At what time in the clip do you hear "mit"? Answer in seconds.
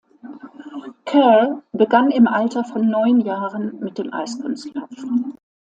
3.81-3.99